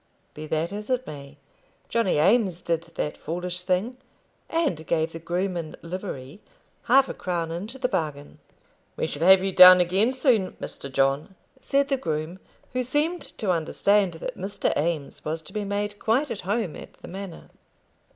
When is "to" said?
13.37-13.51, 15.43-15.53